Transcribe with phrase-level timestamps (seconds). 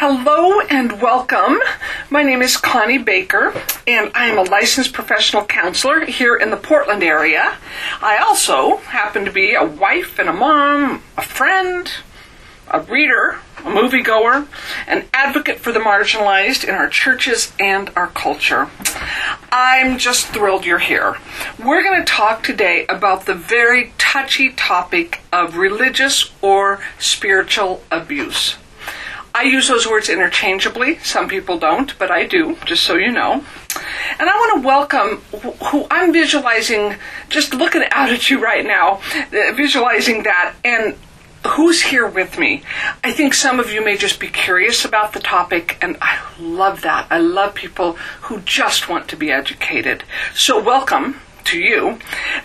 [0.00, 1.58] Hello and welcome.
[2.08, 3.52] My name is Connie Baker,
[3.84, 7.56] and I am a licensed professional counselor here in the Portland area.
[8.00, 11.90] I also happen to be a wife and a mom, a friend,
[12.70, 14.46] a reader, a moviegoer,
[14.86, 18.68] an advocate for the marginalized in our churches and our culture.
[19.50, 21.16] I'm just thrilled you're here.
[21.58, 28.58] We're going to talk today about the very touchy topic of religious or spiritual abuse.
[29.38, 30.98] I use those words interchangeably.
[30.98, 33.44] Some people don't, but I do, just so you know.
[34.18, 35.18] And I want to welcome
[35.66, 36.96] who I'm visualizing,
[37.28, 40.96] just looking out at you right now, uh, visualizing that, and
[41.46, 42.64] who's here with me.
[43.04, 46.82] I think some of you may just be curious about the topic, and I love
[46.82, 47.06] that.
[47.08, 50.02] I love people who just want to be educated.
[50.34, 51.98] So, welcome to you.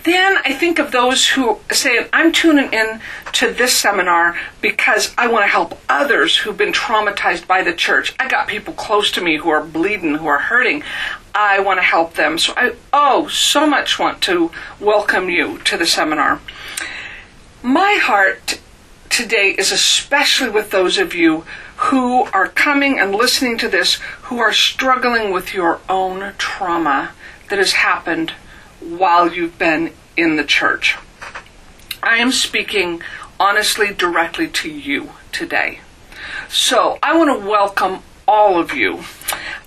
[0.04, 3.02] Then I think of those who say, I'm tuning in
[3.34, 8.14] to this seminar because I want to help others who've been traumatized by the church.
[8.20, 10.84] I got people close to me who are bleeding, who are hurting.
[11.36, 12.38] I want to help them.
[12.38, 16.40] So I, oh, so much want to welcome you to the seminar.
[17.62, 18.60] My heart
[19.10, 21.46] today is especially with those of you
[21.78, 27.12] who are coming and listening to this who are struggling with your own trauma
[27.50, 28.34] that has happened
[28.84, 30.98] while you've been in the church.
[32.02, 33.02] I am speaking
[33.40, 35.80] honestly directly to you today.
[36.50, 39.00] So I want to welcome all of you.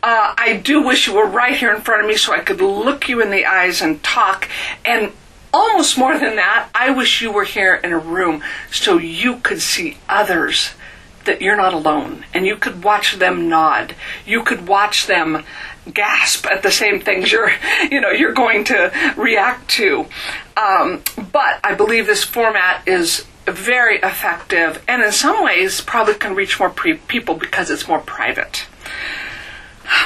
[0.02, 2.60] Uh, I do wish you were right here in front of me so I could
[2.60, 4.48] look you in the eyes and talk.
[4.84, 5.12] And
[5.52, 9.60] almost more than that, I wish you were here in a room so you could
[9.60, 10.70] see others
[11.26, 13.94] that you're not alone and you could watch them nod.
[14.24, 15.44] You could watch them
[15.92, 17.50] gasp at the same things you're,
[17.90, 20.06] you know, you're going to react to.
[20.56, 26.34] Um, but I believe this format is very effective and in some ways probably can
[26.34, 28.66] reach more pre- people because it's more private.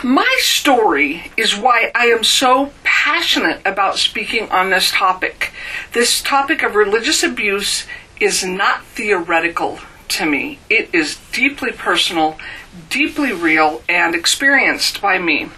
[0.05, 5.53] My story is why I am so passionate about speaking on this topic.
[5.93, 7.87] This topic of religious abuse
[8.21, 9.81] is not theoretical
[10.11, 10.59] to me.
[10.69, 12.39] It is deeply personal,
[12.89, 15.49] deeply real, and experienced by me.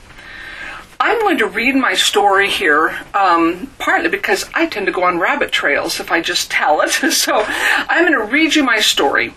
[1.00, 5.18] I'm going to read my story here, um, partly because I tend to go on
[5.18, 6.92] rabbit trails if I just tell it.
[7.12, 9.34] So I'm going to read you my story.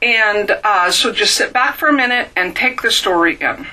[0.00, 3.66] And uh, so just sit back for a minute and take the story in.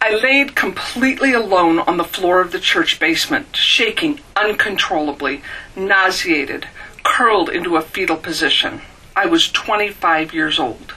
[0.00, 5.42] I laid completely alone on the floor of the church basement, shaking uncontrollably,
[5.76, 6.66] nauseated,
[7.08, 8.82] curled into a fetal position.
[9.16, 10.94] I was 25 years old.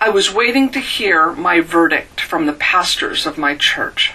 [0.00, 4.14] I was waiting to hear my verdict from the pastors of my church.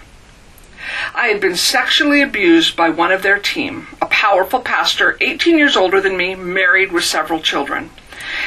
[1.13, 5.77] I had been sexually abused by one of their team, a powerful pastor, 18 years
[5.77, 7.91] older than me, married with several children.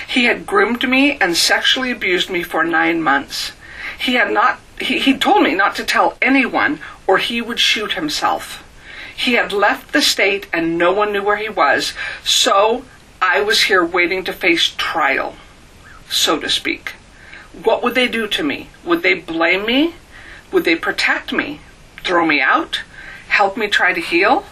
[0.09, 3.53] He had groomed me and sexually abused me for nine months.
[3.99, 7.93] He had not he, he told me not to tell anyone or he would shoot
[7.93, 8.65] himself.
[9.19, 11.93] He had left the state and no one knew where he was,
[12.23, 12.85] so
[13.21, 15.35] I was here waiting to face trial,
[16.09, 16.93] so to speak.
[17.65, 18.69] What would they do to me?
[18.85, 19.95] Would they blame me?
[20.53, 21.61] Would they protect me?
[22.05, 22.83] Throw me out?
[23.27, 24.45] Help me try to heal?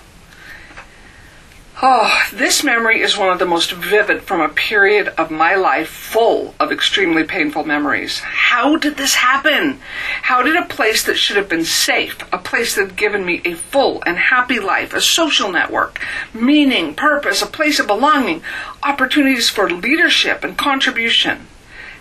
[1.83, 5.91] Oh, this memory is one of the most vivid from a period of my life
[5.91, 8.21] full of extremely painful memories.
[8.21, 9.81] How did this happen?
[10.23, 13.43] How did a place that should have been safe, a place that had given me
[13.45, 16.01] a full and happy life, a social network,
[16.33, 18.41] meaning, purpose, a place of belonging,
[18.83, 21.47] opportunities for leadership and contribution,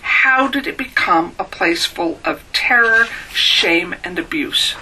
[0.04, 4.76] how did it become a place full of terror, shame, and abuse?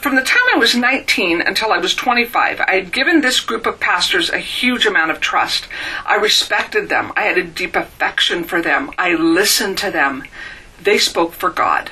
[0.00, 3.66] From the time I was 19 until I was 25, I had given this group
[3.66, 5.68] of pastors a huge amount of trust.
[6.04, 7.12] I respected them.
[7.16, 8.90] I had a deep affection for them.
[8.98, 10.24] I listened to them.
[10.82, 11.90] They spoke for God.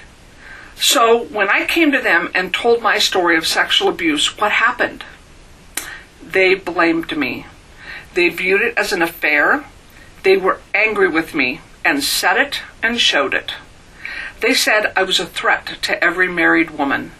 [0.75, 5.05] So when I came to them and told my story of sexual abuse, what happened?
[6.22, 7.47] They blamed me.
[8.15, 9.65] They viewed it as an affair.
[10.25, 13.53] They were angry with me and said it and showed it.
[14.41, 17.12] They said I was a threat to every married woman.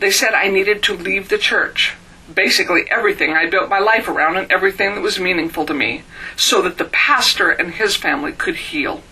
[0.00, 1.94] They said I needed to leave the church,
[2.34, 6.04] basically everything I built my life around and everything that was meaningful to me,
[6.36, 9.02] so that the pastor and his family could heal.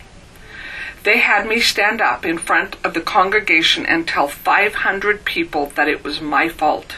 [1.04, 5.88] They had me stand up in front of the congregation and tell 500 people that
[5.88, 6.96] it was my fault,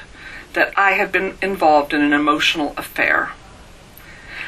[0.52, 3.32] that I had been involved in an emotional affair.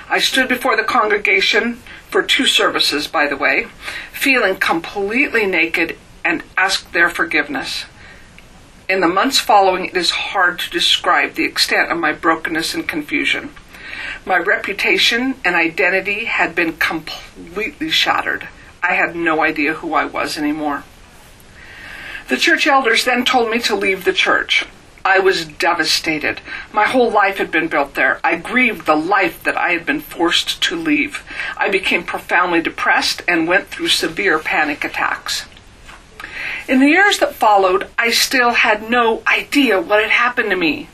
[0.09, 3.67] I stood before the congregation for two services, by the way,
[4.13, 7.87] feeling completely naked and asked their forgiveness.
[8.93, 12.87] In the months following, it is hard to describe the extent of my brokenness and
[12.87, 13.49] confusion.
[14.27, 18.49] My reputation and identity had been completely shattered.
[18.83, 20.85] I had no idea who I was anymore.
[22.29, 24.67] The church elders then told me to leave the church.
[25.07, 26.43] I was devastated.
[26.71, 28.21] My whole life had been built there.
[28.23, 31.25] I grieved the life that I had been forced to leave.
[31.57, 35.47] I became profoundly depressed and went through severe panic attacks.
[36.69, 40.89] In the years that followed, I still had no idea what had happened to me.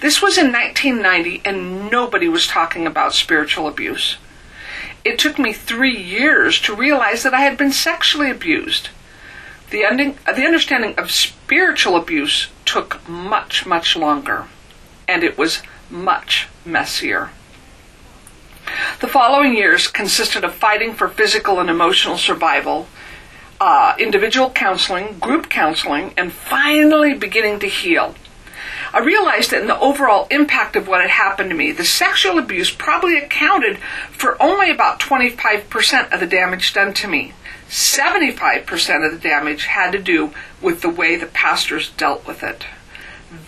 [0.00, 4.16] This was in 1990 and nobody was talking about spiritual abuse.
[5.04, 8.90] It took me three years to realize that I had been sexually abused.
[9.70, 14.46] The, ending, the understanding of spiritual abuse took much, much longer,
[15.06, 17.30] and it was much messier.
[19.00, 22.86] The following years consisted of fighting for physical and emotional survival,
[23.60, 28.14] uh, individual counseling, group counseling, and finally beginning to heal.
[28.92, 32.38] I realized that in the overall impact of what had happened to me, the sexual
[32.38, 33.78] abuse probably accounted
[34.10, 37.34] for only about 25% of the damage done to me.
[37.68, 40.32] 75% of the damage had to do
[40.62, 42.64] with the way the pastors dealt with it.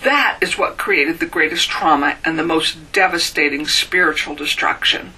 [0.03, 5.15] That is what created the greatest trauma and the most devastating spiritual destruction.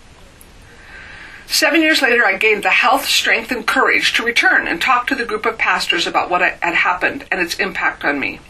[1.47, 5.15] Seven years later, I gained the health, strength, and courage to return and talk to
[5.15, 8.41] the group of pastors about what had happened and its impact on me.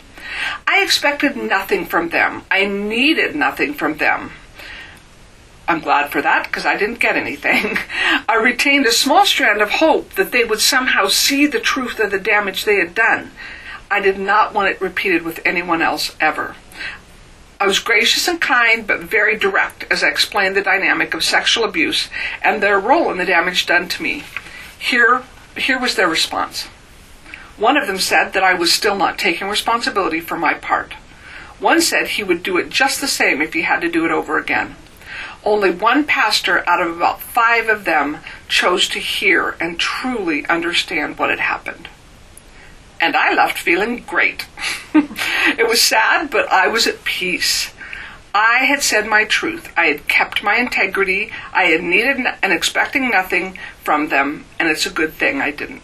[0.67, 2.45] I expected nothing from them.
[2.51, 4.33] I needed nothing from them.
[5.69, 7.79] I'm glad for that because I didn't get anything.
[8.29, 12.11] I retained a small strand of hope that they would somehow see the truth of
[12.11, 13.31] the damage they had done.
[13.91, 16.57] I did not want it repeated with anyone else ever.
[17.63, 21.63] I was gracious and kind, but very direct as I explained the dynamic of sexual
[21.63, 22.09] abuse
[22.43, 24.25] and their role in the damage done to me.
[24.77, 25.23] Here,
[25.57, 26.65] here was their response.
[27.57, 30.95] One of them said that I was still not taking responsibility for my part.
[31.61, 34.11] One said he would do it just the same if he had to do it
[34.11, 34.75] over again.
[35.45, 38.19] Only one pastor out of about five of them
[38.49, 41.87] chose to hear and truly understand what had happened.
[43.03, 44.47] And I left feeling great.
[44.95, 47.73] it was sad, but I was at peace.
[48.33, 49.73] I had said my truth.
[49.77, 51.33] I had kept my integrity.
[51.53, 55.83] I had needed and expecting nothing from them, and it's a good thing I didn't.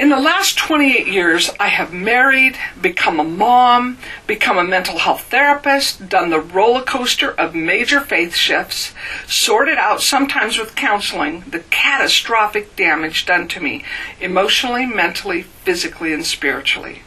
[0.00, 5.24] In the last 28 years, I have married, become a mom, become a mental health
[5.24, 8.94] therapist, done the roller coaster of major faith shifts,
[9.26, 13.84] sorted out, sometimes with counseling, the catastrophic damage done to me
[14.22, 17.02] emotionally, mentally, physically, and spiritually.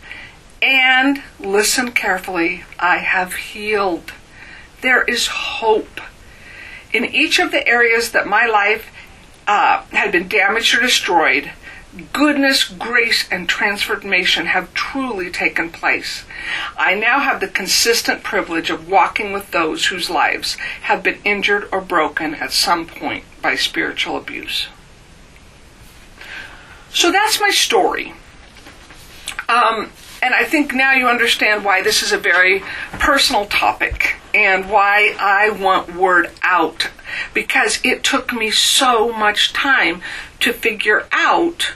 [0.61, 4.13] And listen carefully, I have healed.
[4.81, 5.99] There is hope.
[6.93, 8.91] In each of the areas that my life
[9.47, 11.49] uh, had been damaged or destroyed,
[12.11, 16.23] goodness, grace, and transformation have truly taken place.
[16.77, 21.69] I now have the consistent privilege of walking with those whose lives have been injured
[21.71, 24.67] or broken at some point by spiritual abuse.
[26.89, 28.13] So that's my story.
[29.49, 29.91] Um,
[30.21, 32.63] and I think now you understand why this is a very
[32.93, 36.89] personal topic and why I want word out.
[37.33, 40.01] Because it took me so much time
[40.39, 41.73] to figure out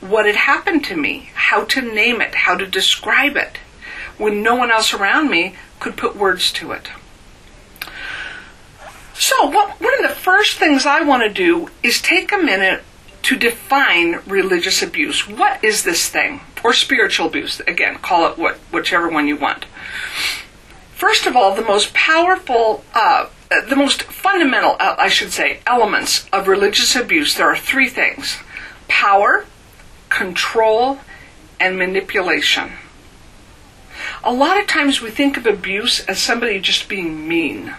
[0.00, 3.58] what had happened to me, how to name it, how to describe it,
[4.18, 6.88] when no one else around me could put words to it.
[9.14, 12.82] So, what, one of the first things I want to do is take a minute
[13.22, 15.26] to define religious abuse.
[15.26, 16.42] What is this thing?
[16.62, 17.60] Or spiritual abuse.
[17.60, 19.64] Again, call it what, whichever one you want.
[20.94, 23.28] First of all, the most powerful, uh,
[23.68, 28.38] the most fundamental, uh, I should say, elements of religious abuse, there are three things
[28.88, 29.44] power,
[30.08, 30.98] control,
[31.58, 32.72] and manipulation.
[34.22, 37.74] A lot of times we think of abuse as somebody just being mean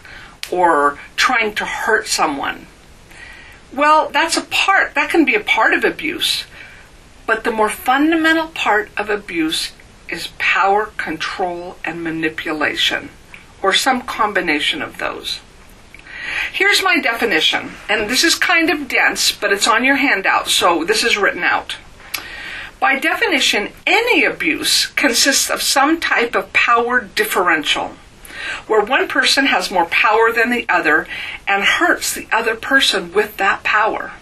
[0.51, 2.67] or trying to hurt someone.
[3.73, 6.45] Well, that's a part, that can be a part of abuse.
[7.25, 9.73] But the more fundamental part of abuse
[10.09, 13.09] is power, control, and manipulation,
[13.61, 15.41] or some combination of those.
[16.51, 20.83] Here's my definition, and this is kind of dense, but it's on your handout, so
[20.83, 21.75] this is written out.
[22.79, 27.93] By definition, any abuse consists of some type of power differential,
[28.67, 31.07] where one person has more power than the other
[31.47, 34.13] and hurts the other person with that power.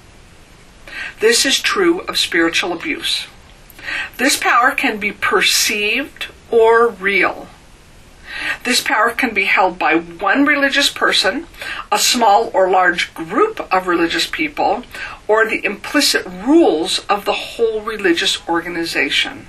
[1.20, 3.28] This is true of spiritual abuse.
[4.18, 7.48] This power can be perceived or real.
[8.64, 11.48] This power can be held by one religious person,
[11.92, 14.84] a small or large group of religious people,
[15.28, 19.48] or the implicit rules of the whole religious organization.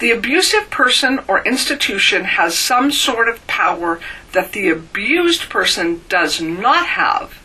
[0.00, 4.00] The abusive person or institution has some sort of power
[4.32, 7.38] that the abused person does not have,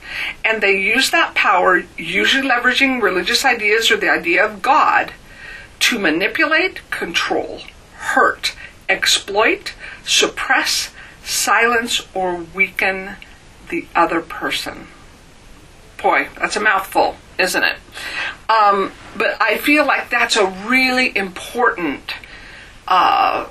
[0.43, 5.13] and they use that power, usually leveraging religious ideas or the idea of God,
[5.79, 7.61] to manipulate, control,
[7.95, 8.55] hurt,
[8.89, 10.91] exploit, suppress,
[11.23, 13.15] silence, or weaken
[13.69, 14.87] the other person.
[16.01, 17.75] Boy, that's a mouthful, isn't it?
[18.49, 22.13] Um, but I feel like that's a really important
[22.87, 23.47] uh,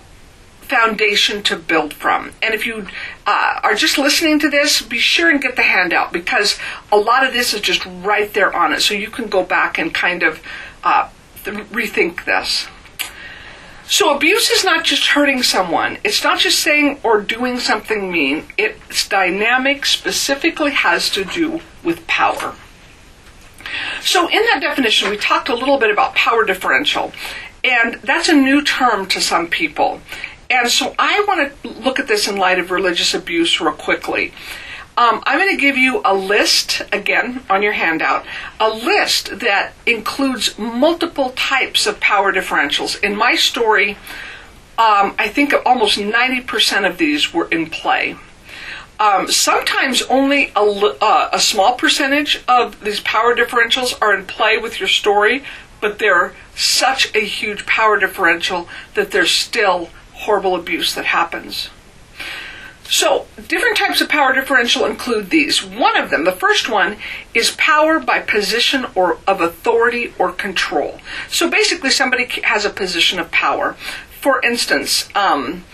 [0.61, 2.33] foundation to build from.
[2.43, 2.87] And if you
[3.27, 6.59] uh, are just listening to this, be sure and get the handout because
[6.93, 8.81] a lot of this is just right there on it.
[8.81, 10.43] So you can go back and kind of
[10.85, 11.09] uh,
[11.45, 12.67] th- rethink this.
[13.89, 15.97] So abuse is not just hurting someone.
[16.05, 18.45] It's not just saying or doing something mean.
[18.59, 22.55] Its dynamic specifically has to do with power.
[24.03, 27.13] So in that definition, we talked a little bit about power differential.
[27.65, 30.03] And that's a new term to some people.
[30.51, 34.35] And so I want to look at this in light of religious abuse real quickly.
[34.99, 38.27] Um, I'm going to give you a list, again, on your handout,
[38.59, 43.01] a list that includes multiple types of power differentials.
[43.01, 43.93] In my story,
[44.77, 48.17] um, I think almost 90% of these were in play.
[48.99, 54.59] Um, sometimes only a, uh, a small percentage of these power differentials are in play
[54.59, 55.45] with your story,
[55.81, 61.71] but they're such a huge power differential that there's still horrible abuse that happens.
[62.91, 65.63] So, different types of power differential include these.
[65.63, 66.97] One of them, the first one,
[67.35, 70.99] is power by position or of authority or control.
[71.29, 73.75] So basically, somebody has a position of power.
[74.23, 75.65] For instance, um,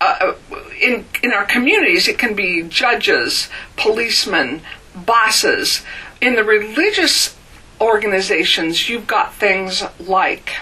[0.00, 0.32] uh,
[0.80, 4.62] in in our communities, it can be judges, policemen,
[4.94, 5.82] bosses.
[6.22, 7.36] In the religious
[7.82, 10.52] organizations, you've got things like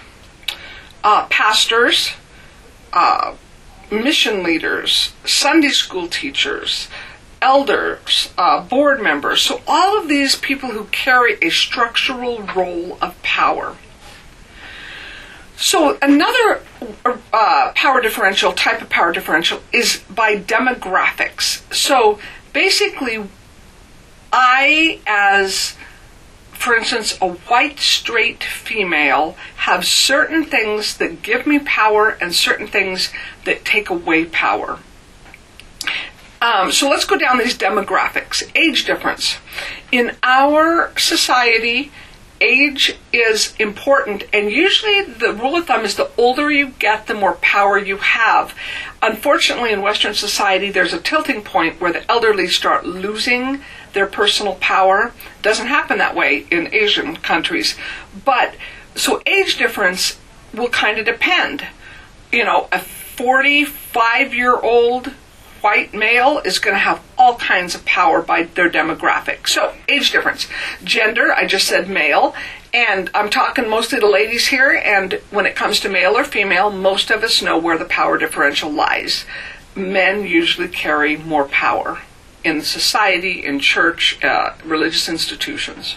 [1.04, 2.14] uh, pastors.
[2.92, 3.34] Uh,
[3.90, 6.88] mission leaders, Sunday school teachers,
[7.40, 9.42] elders, uh, board members.
[9.42, 13.76] So, all of these people who carry a structural role of power.
[15.56, 16.62] So, another
[17.32, 21.62] uh, power differential, type of power differential, is by demographics.
[21.74, 22.18] So,
[22.52, 23.24] basically,
[24.32, 25.76] I, as
[26.58, 32.66] for instance, a white straight female have certain things that give me power and certain
[32.66, 33.12] things
[33.44, 34.80] that take away power.
[36.42, 38.42] Um, so let's go down these demographics.
[38.56, 39.38] Age difference.
[39.92, 41.92] In our society,
[42.40, 47.14] age is important, and usually the rule of thumb is the older you get, the
[47.14, 48.54] more power you have.
[49.00, 53.62] Unfortunately, in Western society, there's a tilting point where the elderly start losing
[53.98, 55.12] their personal power.
[55.42, 57.74] Doesn't happen that way in Asian countries.
[58.24, 58.54] But
[58.94, 60.16] so age difference
[60.54, 61.66] will kind of depend.
[62.30, 65.08] You know, a 45 year old
[65.62, 69.48] white male is going to have all kinds of power by their demographic.
[69.48, 70.46] So, age difference.
[70.84, 72.36] Gender, I just said male,
[72.72, 76.70] and I'm talking mostly to ladies here, and when it comes to male or female,
[76.70, 79.24] most of us know where the power differential lies.
[79.74, 81.98] Men usually carry more power
[82.48, 85.96] in society, in church, uh, religious institutions.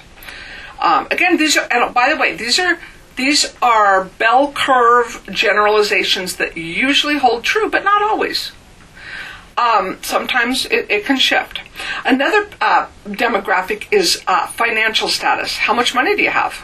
[0.80, 2.80] Um, again, these are, and by the way, these are
[3.16, 8.52] these are bell curve generalizations that usually hold true, but not always.
[9.58, 11.60] Um, sometimes it, it, can shift.
[12.06, 15.58] Another uh, demographic is uh, financial status.
[15.58, 16.64] How much money do you have?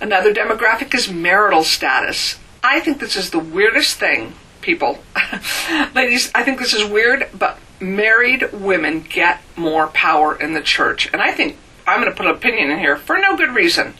[0.00, 2.38] Another demographic is marital status.
[2.62, 5.02] I think this is the weirdest thing, people.
[5.94, 11.08] Ladies, I think this is weird, but married women get more power in the church.
[11.12, 11.56] And I think
[11.86, 13.94] I'm going to put an opinion in here for no good reason,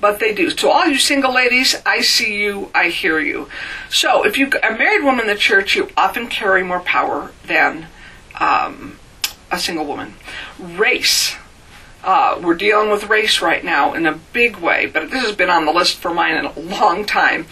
[0.00, 0.50] but they do.
[0.50, 3.48] To all you single ladies, I see you, I hear you.
[3.88, 7.86] So if you're a married woman in the church, you often carry more power than
[8.38, 8.98] um,
[9.50, 10.14] a single woman.
[10.58, 11.36] Race.
[12.02, 15.50] Uh, we're dealing with race right now in a big way, but this has been
[15.50, 17.46] on the list for mine in a long time.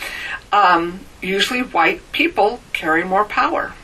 [0.52, 3.74] Um, usually, white people carry more power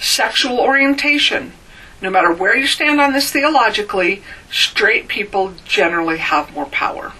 [0.00, 1.52] sexual orientation.
[2.00, 7.12] No matter where you stand on this theologically, straight people generally have more power.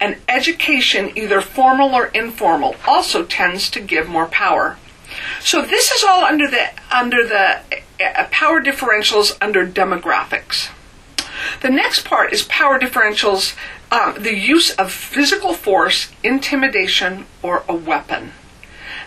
[0.00, 4.78] And education, either formal or informal, also tends to give more power.
[5.40, 7.60] So this is all under the under the
[8.00, 10.70] uh, power differentials under demographics.
[11.60, 13.54] The next part is power differentials,
[13.90, 18.32] um, the use of physical force, intimidation, or a weapon.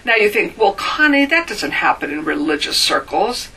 [0.05, 3.49] Now you think, well, Connie, that doesn't happen in religious circles.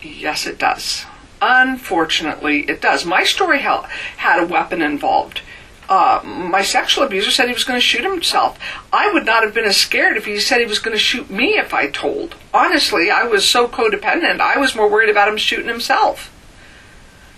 [0.00, 1.04] Yes, it does.
[1.42, 3.04] Unfortunately, it does.
[3.04, 5.40] My story had a weapon involved.
[5.88, 8.58] uh, my sexual abuser said he was going to shoot himself.
[8.92, 11.30] I would not have been as scared if he said he was going to shoot
[11.30, 12.34] me if I told.
[12.52, 16.30] Honestly, I was so codependent, I was more worried about him shooting himself.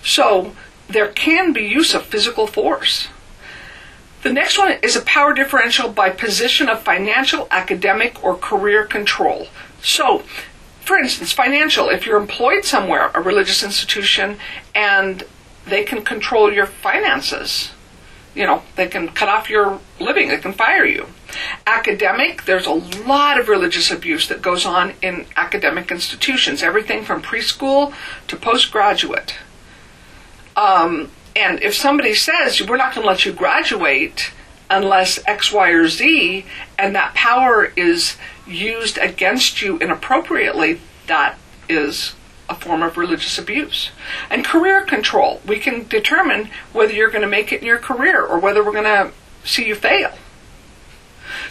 [0.03, 0.57] So
[0.89, 3.09] there can be use of physical force.
[4.23, 9.49] The next one is a power differential by position of financial, academic, or career control.
[9.83, 10.23] So,
[10.85, 14.37] for instance, financial, if you're employed somewhere, a religious institution,
[14.75, 15.25] and
[15.67, 17.71] they can control your finances,
[18.35, 21.07] you know, they can cut off your living, they can fire you.
[21.67, 27.23] Academic, there's a lot of religious abuse that goes on in academic institutions, everything from
[27.23, 27.95] preschool
[28.29, 29.35] to postgraduate.
[30.57, 34.33] Um, and if somebody says, we're not going to let you graduate
[34.69, 36.45] unless X, Y, or Z,
[36.79, 41.37] and that power is used against you inappropriately, that
[41.69, 42.15] is
[42.49, 43.91] a form of religious abuse.
[44.29, 45.41] And career control.
[45.47, 48.73] We can determine whether you're going to make it in your career or whether we're
[48.73, 49.13] going to
[49.45, 50.13] see you fail.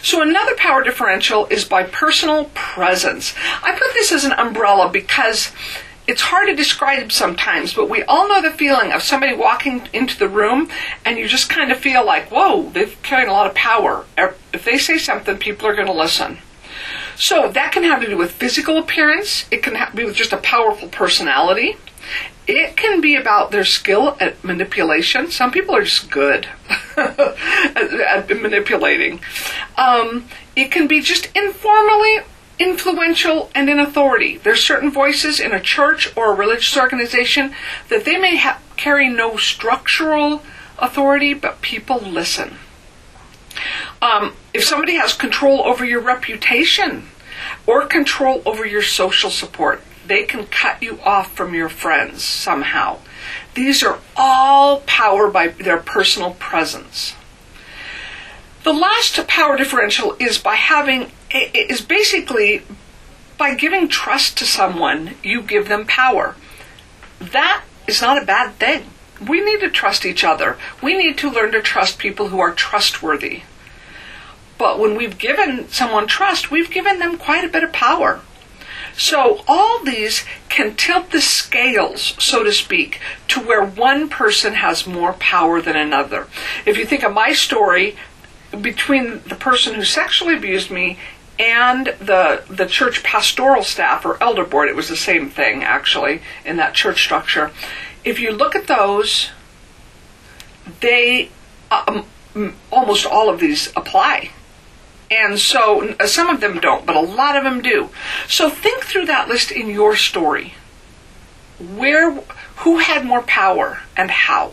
[0.02, 3.34] So another power differential is by personal presence.
[3.62, 5.52] I put this as an umbrella because
[6.06, 10.18] it's hard to describe sometimes, but we all know the feeling of somebody walking into
[10.18, 10.68] the room
[11.04, 14.04] and you just kind of feel like, whoa, they've carrying a lot of power.
[14.52, 16.38] If they say something, people are going to listen.
[17.16, 19.44] So that can have to do with physical appearance.
[19.50, 21.76] It can have be with just a powerful personality.
[22.46, 25.30] It can be about their skill at manipulation.
[25.30, 26.48] Some people are just good
[26.96, 27.20] at,
[27.78, 29.20] at, manipulating.
[29.76, 30.26] Um,
[30.56, 32.20] it can be just informally
[32.60, 34.36] influential and in authority.
[34.36, 37.54] There's certain voices in a church or a religious organization
[37.88, 40.42] that they may ha- carry no structural
[40.78, 42.56] authority, but people listen.
[44.02, 47.08] Um, if somebody has control over your reputation
[47.66, 52.98] or control over your social support, they can cut you off from your friends somehow.
[53.54, 57.14] These are all power by their personal presence.
[58.62, 62.62] The last power differential is by having is basically
[63.38, 66.36] by giving trust to someone, you give them power.
[67.18, 68.84] That is not a bad thing.
[69.26, 70.58] We need to trust each other.
[70.82, 73.42] We need to learn to trust people who are trustworthy.
[74.58, 78.20] But when we've given someone trust, we've given them quite a bit of power.
[78.96, 84.86] So all these can tilt the scales, so to speak, to where one person has
[84.86, 86.26] more power than another.
[86.66, 87.96] If you think of my story,
[88.60, 90.98] between the person who sexually abused me
[91.40, 96.20] and the the church pastoral staff or elder board, it was the same thing actually
[96.44, 97.50] in that church structure.
[98.04, 99.30] If you look at those,
[100.80, 101.30] they
[101.70, 102.04] um,
[102.70, 104.30] almost all of these apply.
[105.10, 107.88] And so some of them don't, but a lot of them do.
[108.28, 110.54] So think through that list in your story.
[111.58, 112.12] Where
[112.56, 114.52] who had more power and how?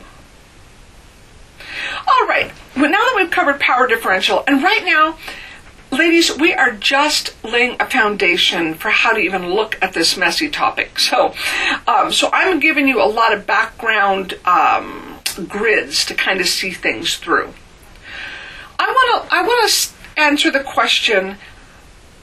[2.08, 2.52] All right.
[2.78, 5.17] Well, now that we've covered power differential, and right now,
[5.91, 10.50] ladies, we are just laying a foundation for how to even look at this messy
[10.50, 11.00] topic.
[11.00, 11.34] So,
[11.88, 16.71] um, so I'm giving you a lot of background um, grids to kind of see
[16.71, 17.54] things through.
[18.80, 21.38] I want to I want to answer the question: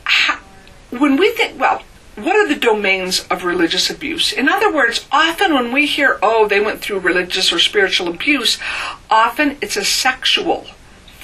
[0.05, 0.39] how,
[0.91, 1.83] when we think, well,
[2.17, 4.33] what are the domains of religious abuse?
[4.33, 8.59] In other words, often when we hear, oh, they went through religious or spiritual abuse,
[9.11, 10.67] often it's a sexual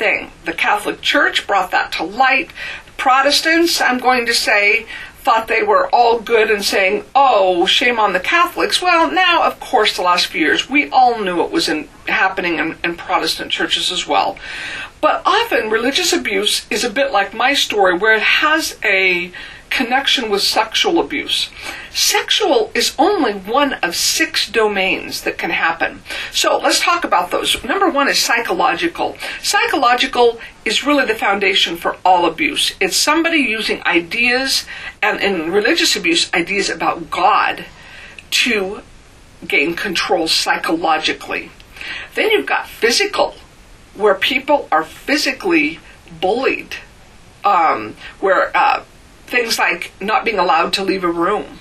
[0.01, 0.33] thing.
[0.47, 2.51] The Catholic Church brought that to light.
[2.97, 4.87] Protestants, I'm going to say,
[5.19, 8.81] thought they were all good and saying, oh, shame on the Catholics.
[8.81, 12.59] Well, now, of course, the last few years, we all knew it was in, happening
[12.59, 14.39] in, in Protestant churches as well.
[15.03, 19.31] But often, religious abuse is a bit like my story, where it has a
[19.71, 21.49] connection with sexual abuse.
[21.91, 26.03] Sexual is only one of six domains that can happen.
[26.33, 27.63] So let's talk about those.
[27.65, 29.17] Number one is psychological.
[29.43, 32.75] Psychological is really the foundation for all abuse.
[32.81, 34.67] It's somebody using ideas,
[35.03, 37.65] and in religious abuse, ideas about God
[38.31, 38.83] to
[39.47, 41.51] gain control psychologically.
[42.15, 43.35] Then you've got physical,
[43.95, 45.81] where people are physically
[46.21, 46.77] bullied,
[47.45, 48.85] um, where uh,
[49.31, 51.61] things like not being allowed to leave a room,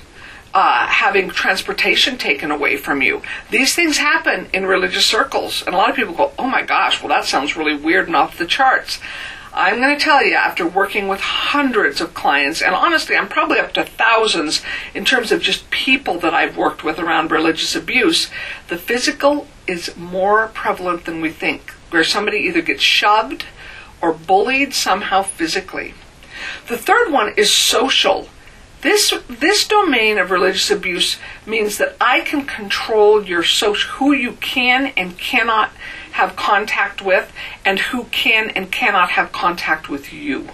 [0.54, 3.22] uh, having transportation taken away from you.
[3.52, 7.02] These things happen in religious circles, and a lot of people go, "Oh my gosh,
[7.02, 9.00] well that sounds really weird and off the charts."
[9.52, 13.58] I'm going to tell you, after working with hundreds of clients, and honestly, I'm probably
[13.58, 14.62] up to thousands
[14.94, 18.30] in terms of just people that I've worked with around religious abuse,
[18.68, 23.46] the physical is more prevalent than we think, where somebody either gets shoved
[24.02, 25.96] or bullied somehow physically.
[26.68, 28.30] The third one is social.
[28.82, 34.34] This this domain of religious abuse means that I can control your social who you
[34.34, 35.72] can and cannot
[36.12, 37.32] have contact with
[37.66, 40.50] and who can and cannot have contact with you.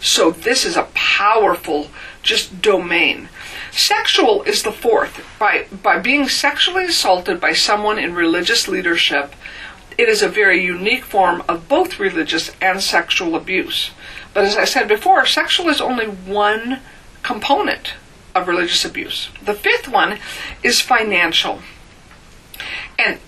[0.00, 1.88] So this is a powerful
[2.22, 3.28] just domain.
[3.70, 5.24] Sexual is the fourth.
[5.38, 9.34] By by being sexually assaulted by someone in religious leadership,
[9.96, 13.90] it is a very unique form of both religious and sexual abuse.
[14.32, 16.80] But as I said before, sexual is only one
[17.22, 17.94] component
[18.34, 19.30] of religious abuse.
[19.44, 20.18] The fifth one
[20.62, 21.60] is financial.
[22.98, 23.18] And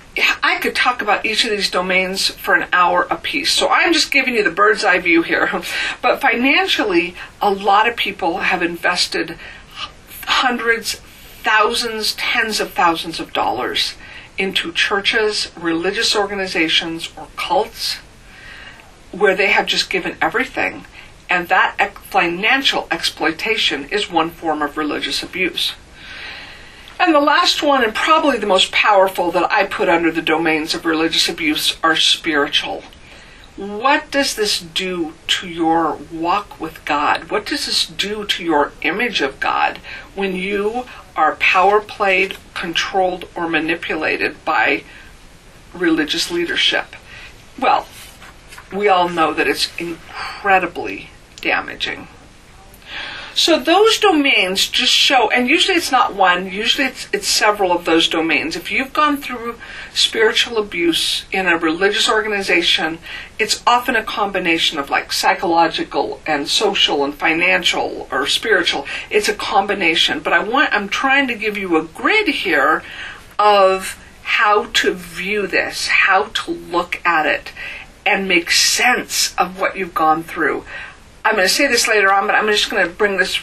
[0.42, 3.52] I could talk about each of these domains for an hour apiece.
[3.52, 5.50] So I'm just giving you the bird's eye view here.
[6.02, 9.38] But financially, a lot of people have invested
[10.24, 11.00] hundreds,
[11.42, 13.94] thousands, tens of thousands of dollars
[14.36, 17.98] into churches, religious organizations, or cults
[19.12, 20.84] where they have just given everything.
[21.32, 25.72] And that financial exploitation is one form of religious abuse.
[27.00, 30.74] And the last one, and probably the most powerful that I put under the domains
[30.74, 32.82] of religious abuse, are spiritual.
[33.56, 37.30] What does this do to your walk with God?
[37.30, 39.78] What does this do to your image of God
[40.14, 40.84] when you
[41.16, 44.84] are power played, controlled, or manipulated by
[45.72, 46.94] religious leadership?
[47.58, 47.86] Well,
[48.70, 51.08] we all know that it's incredibly
[51.42, 52.08] damaging.
[53.34, 57.86] So those domains just show, and usually it's not one, usually it's, it's several of
[57.86, 58.56] those domains.
[58.56, 59.58] If you've gone through
[59.94, 62.98] spiritual abuse in a religious organization,
[63.38, 68.86] it's often a combination of like psychological and social and financial or spiritual.
[69.08, 70.20] It's a combination.
[70.20, 72.82] But I want, I'm trying to give you a grid here
[73.38, 77.50] of how to view this, how to look at it,
[78.04, 80.64] and make sense of what you've gone through.
[81.24, 83.40] I'm going to say this later on, but I'm just going to bring this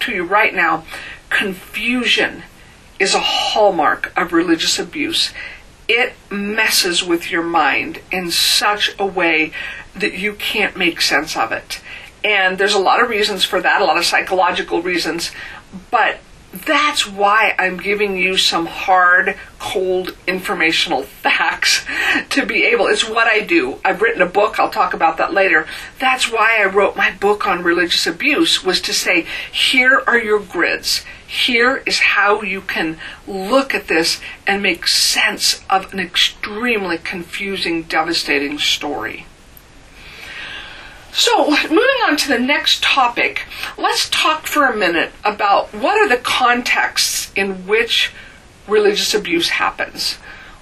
[0.00, 0.84] to you right now.
[1.30, 2.42] Confusion
[2.98, 5.32] is a hallmark of religious abuse.
[5.88, 9.52] It messes with your mind in such a way
[9.94, 11.80] that you can't make sense of it.
[12.24, 15.30] And there's a lot of reasons for that, a lot of psychological reasons,
[15.90, 16.18] but
[16.64, 21.84] that's why I'm giving you some hard, cold informational facts
[22.30, 22.86] to be able.
[22.86, 23.80] It's what I do.
[23.84, 24.58] I've written a book.
[24.58, 25.66] I'll talk about that later.
[25.98, 30.40] That's why I wrote my book on religious abuse was to say, here are your
[30.40, 31.04] grids.
[31.26, 37.82] Here is how you can look at this and make sense of an extremely confusing,
[37.82, 39.26] devastating story.
[41.18, 43.46] So, moving on to the next topic,
[43.78, 48.12] let's talk for a minute about what are the contexts in which
[48.68, 50.18] religious abuse happens.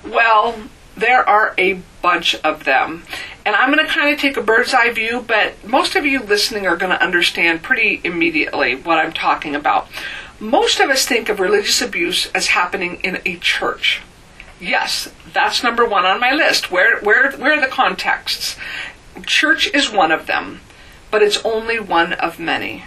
[0.06, 0.54] Well,
[0.96, 3.02] there are a bunch of them.
[3.44, 6.22] And I'm going to kind of take a bird's eye view, but most of you
[6.22, 9.88] listening are going to understand pretty immediately what I'm talking about.
[10.38, 14.02] Most of us think of religious abuse as happening in a church.
[14.60, 16.70] Yes, that's number one on my list.
[16.70, 18.56] Where, where, where are the contexts?
[19.22, 20.60] Church is one of them,
[21.10, 22.84] but it's only one of many.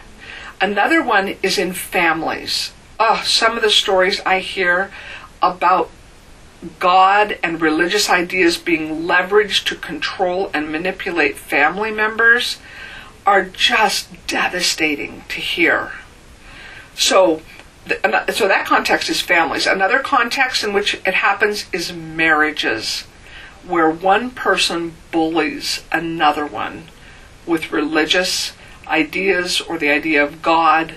[0.60, 2.72] Another one is in families.
[3.00, 4.92] Oh, some of the stories I hear
[5.42, 5.90] about
[6.80, 12.58] God and religious ideas being leveraged to control and manipulate family members
[13.26, 15.92] are just devastating to hear.
[16.96, 17.42] So,
[17.88, 19.68] so that context is families.
[19.68, 23.04] Another context in which it happens is marriages
[23.68, 26.84] where one person bullies another one
[27.46, 28.54] with religious
[28.88, 30.96] ideas or the idea of God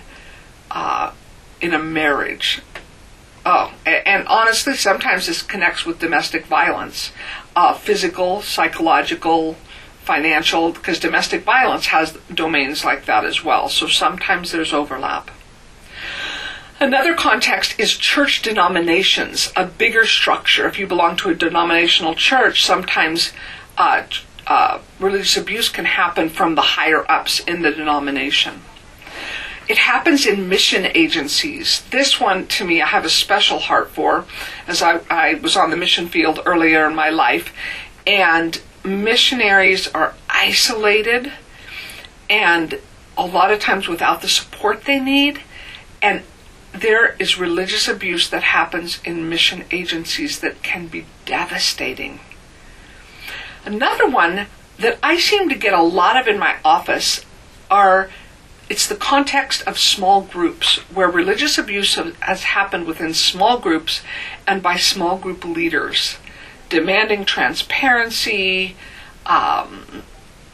[0.71, 1.13] uh,
[1.61, 2.63] in a marriage.
[3.45, 7.11] Oh, and honestly, sometimes this connects with domestic violence,
[7.57, 9.55] uh, physical, psychological,
[10.03, 13.69] financial, because domestic violence has domains like that as well.
[13.69, 15.31] So sometimes there's overlap.
[16.81, 20.67] Another context is church denominations, a bigger structure.
[20.67, 23.33] If you belong to a denominational church, sometimes
[23.77, 24.05] uh,
[24.47, 28.63] uh, religious abuse can happen from the higher ups in the denomination.
[29.69, 31.83] It happens in mission agencies.
[31.91, 34.25] This one, to me, I have a special heart for,
[34.67, 37.53] as I, I was on the mission field earlier in my life,
[38.07, 41.31] and missionaries are isolated
[42.31, 42.81] and
[43.19, 45.43] a lot of times without the support they need
[46.01, 46.23] and
[46.73, 52.21] there is religious abuse that happens in mission agencies that can be devastating.
[53.65, 54.47] Another one
[54.79, 57.25] that I seem to get a lot of in my office
[57.71, 58.11] are
[58.69, 64.01] it's the context of small groups where religious abuse has happened within small groups
[64.47, 66.19] and by small group leaders,
[66.69, 68.77] demanding transparency,
[69.27, 70.05] um,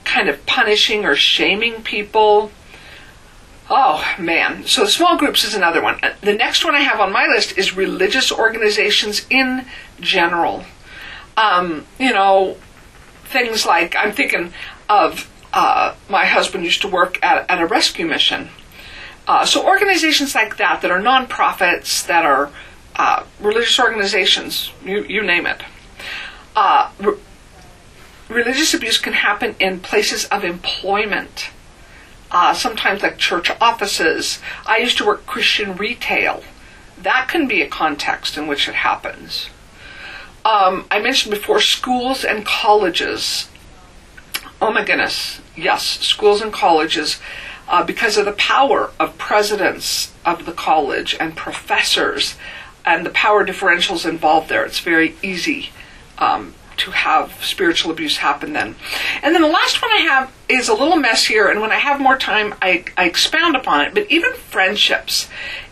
[0.04, 2.50] kind of punishing or shaming people
[3.68, 4.64] Oh man.
[4.66, 5.98] So small groups is another one.
[6.02, 9.66] Uh, The next one I have on my list is religious organizations in
[10.00, 10.64] general.
[11.36, 12.56] Um, you know,
[13.24, 14.52] things like I'm thinking
[14.88, 18.50] of uh, my husband used to work at, at a rescue mission.
[19.26, 22.50] Uh, so organizations like that that are nonprofits, that are
[22.94, 25.62] uh, religious organizations, you, you name it.
[26.54, 27.18] Uh, re-
[28.28, 31.50] religious abuse can happen in places of employment.
[32.30, 34.40] Uh, sometimes like church offices.
[34.66, 36.42] I used to work Christian retail.
[36.98, 39.48] That can be a context in which it happens.
[40.44, 43.48] Um, I mentioned before schools and colleges.
[44.60, 45.40] Oh my goodness.
[45.56, 47.20] Yes, schools and colleges.
[47.68, 52.36] Uh, because of the power of presidents of the college and professors
[52.84, 55.70] and the power differentials involved there, it's very easy
[56.18, 58.76] um, to have spiritual abuse happen then.
[59.22, 62.00] And then the last one I have is a little messier, and when I have
[62.00, 63.94] more time, I, I expound upon it.
[63.94, 65.28] But even friendships,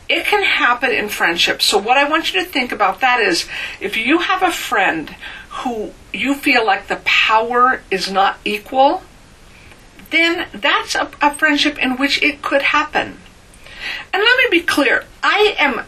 [0.08, 1.64] it can happen in friendships.
[1.64, 3.48] So what I want you to think about that is
[3.80, 5.14] if you have a friend
[5.50, 9.02] who you feel like the power is not equal,
[10.10, 13.18] then that's a, a friendship in which it could happen.
[14.12, 15.84] And let me be clear, I am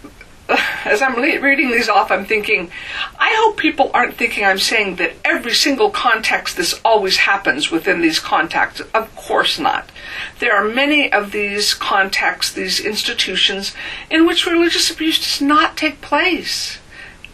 [0.84, 2.70] as I'm reading these off, I'm thinking,
[3.18, 8.00] I hope people aren't thinking I'm saying that every single context this always happens within
[8.00, 8.82] these contexts.
[8.94, 9.90] Of course not.
[10.38, 13.74] There are many of these contexts, these institutions,
[14.10, 16.78] in which religious abuse does not take place.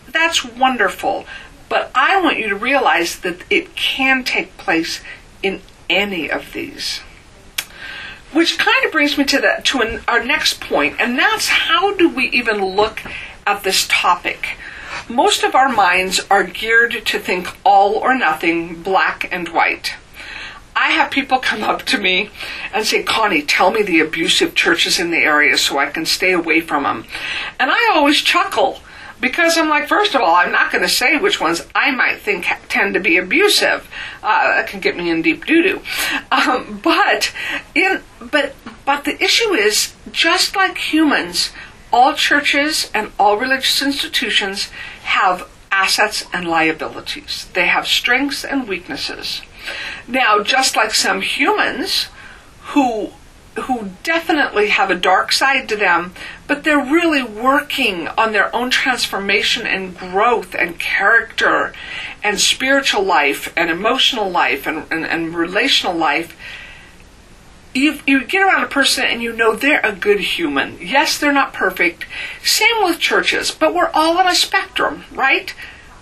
[0.09, 1.27] That's wonderful.
[1.69, 5.01] But I want you to realize that it can take place
[5.43, 7.01] in any of these.
[8.33, 11.95] Which kind of brings me to the to an, our next point, and that's how
[11.95, 13.03] do we even look
[13.47, 14.57] at this topic?
[15.09, 19.95] Most of our minds are geared to think all or nothing, black and white.
[20.75, 22.31] I have people come up to me
[22.73, 26.33] and say, Connie, tell me the abusive churches in the area so I can stay
[26.33, 27.05] away from them.
[27.61, 28.81] And I always chuckle
[29.23, 32.19] because I'm like, first of all, I'm not going to say which ones I might
[32.19, 33.89] think tend to be abusive.
[34.21, 35.81] Uh, that can get me in deep doo doo.
[36.33, 37.33] Um, but
[37.75, 38.55] in but
[38.85, 41.53] but the issue is just like humans,
[41.93, 44.71] all churches and all religious institutions
[45.05, 47.49] have assets and liabilities.
[47.53, 49.43] They have strengths and weaknesses.
[50.09, 52.09] Now, just like some humans
[52.73, 53.13] who
[53.61, 56.15] who definitely have a dark side to them,
[56.47, 61.75] but they're really working on their own transformation and growth and character
[62.23, 66.37] and spiritual life and emotional life and, and, and relational life.
[67.75, 70.79] You, you get around a person and you know they're a good human.
[70.81, 72.07] Yes, they're not perfect.
[72.43, 75.55] Same with churches, but we're all on a spectrum, right?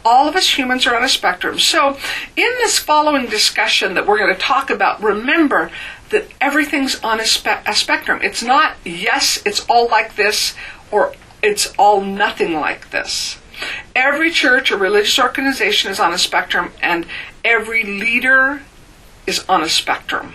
[0.02, 1.58] all of us humans are on a spectrum.
[1.58, 1.90] So,
[2.36, 5.70] in this following discussion that we're going to talk about, remember
[6.10, 8.20] that everything's on a, spe- a, spectrum.
[8.22, 10.54] It's not, yes, it's all like this,
[10.90, 13.38] or it's all nothing like this.
[13.94, 17.06] Every church or religious organization is on a spectrum, and
[17.44, 18.62] every leader
[19.26, 20.34] is on a spectrum.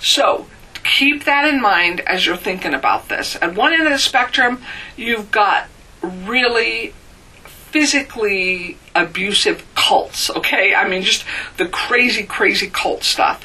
[0.00, 0.46] So,
[0.84, 3.36] keep that in mind as you're thinking about this.
[3.40, 4.62] At one end of the spectrum,
[4.96, 5.68] you've got
[6.02, 6.94] really
[7.42, 10.74] physically abusive cults, okay?
[10.74, 11.24] I mean, just
[11.56, 13.44] the crazy, crazy cult stuff.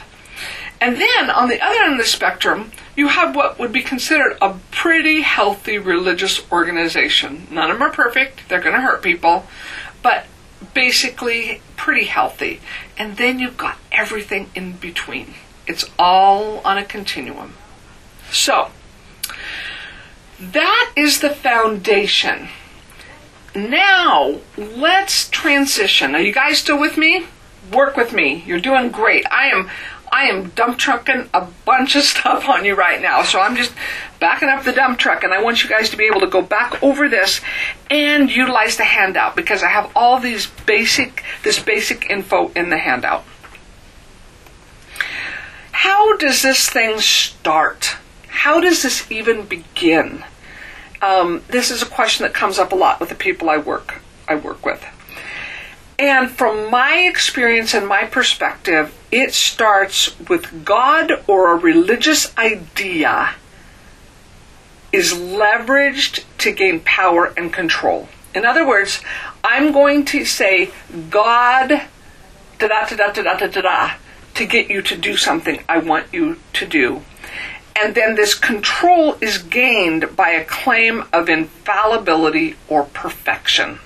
[0.84, 4.38] And then on the other end of the spectrum, you have what would be considered
[4.42, 7.48] a pretty healthy religious organization.
[7.50, 9.46] None of them are perfect, they're going to hurt people,
[10.02, 10.26] but
[10.74, 12.60] basically pretty healthy.
[12.98, 15.36] And then you've got everything in between.
[15.66, 17.54] It's all on a continuum.
[18.30, 18.70] So,
[20.38, 22.50] that is the foundation
[23.56, 26.16] now let's transition.
[26.16, 27.26] Are you guys still with me?
[27.72, 28.44] Work with me.
[28.46, 29.26] You're doing great.
[29.32, 29.70] I am
[30.14, 33.24] I am dump trucking a bunch of stuff on you right now.
[33.24, 33.74] So I'm just
[34.20, 36.44] backing up the dump truck and I want you guys to be able to go
[36.44, 37.42] back over this
[37.90, 42.78] and utilize the handout because I have all these basic this basic info in the
[42.78, 43.26] handout.
[45.72, 47.98] How does this thing start?
[48.28, 50.24] How does this even begin?
[51.02, 54.00] Um, this is a question that comes up a lot with the people I work
[54.28, 54.86] I work with.
[56.04, 63.36] And from my experience and my perspective, it starts with God or a religious idea
[64.92, 68.10] is leveraged to gain power and control.
[68.36, 69.02] In other words,
[69.46, 70.72] I'm going to say
[71.10, 73.92] God da da da da da da da da
[74.34, 77.02] to get you to do something I want you to do.
[77.82, 83.80] And then this control is gained by a claim of infallibility or perfection.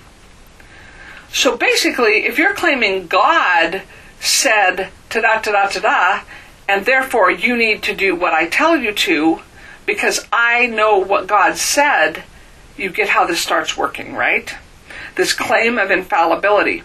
[1.31, 3.83] So basically, if you're claiming God
[4.19, 6.23] said ta da ta da ta da,
[6.67, 9.41] and therefore you need to do what I tell you to,
[9.85, 12.23] because I know what God said,
[12.75, 14.53] you get how this starts working, right?
[15.15, 16.83] This claim of infallibility.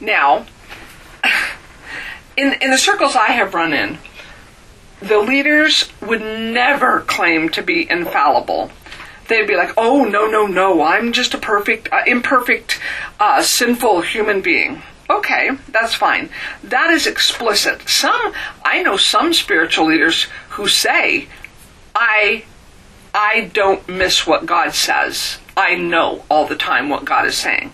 [0.00, 0.46] Now,
[2.36, 3.98] in, in the circles I have run in,
[5.00, 8.70] the leaders would never claim to be infallible.
[9.30, 10.82] They'd be like, "Oh no, no, no!
[10.82, 12.80] I'm just a perfect, uh, imperfect,
[13.20, 16.30] uh, sinful human being." Okay, that's fine.
[16.64, 17.88] That is explicit.
[17.88, 18.32] Some
[18.64, 20.24] I know some spiritual leaders
[20.58, 21.28] who say,
[21.94, 22.42] "I,
[23.14, 25.38] I don't miss what God says.
[25.56, 27.72] I know all the time what God is saying."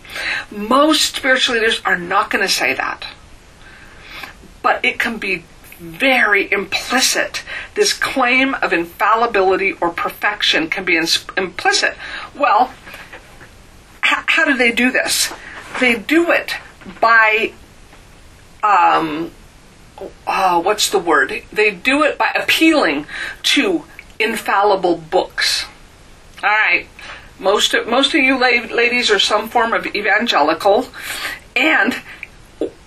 [0.50, 3.06] Most spiritual leaders are not going to say that,
[4.60, 5.44] but it can be
[5.78, 7.42] very implicit.
[7.74, 11.96] This claim of infallibility or perfection can be ins- implicit.
[12.34, 12.72] Well,
[14.04, 15.32] h- how do they do this?
[15.80, 16.54] They do it
[17.00, 17.52] by,
[18.62, 19.30] um,
[20.26, 21.42] uh, what's the word?
[21.52, 23.06] They do it by appealing
[23.42, 23.84] to
[24.18, 25.66] infallible books.
[26.42, 26.88] All right.
[27.38, 30.88] Most of, most of you la- ladies are some form of evangelical,
[31.54, 31.94] and